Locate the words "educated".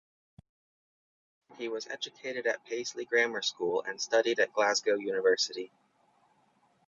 1.85-2.47